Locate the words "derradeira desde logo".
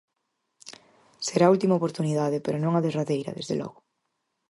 2.85-3.79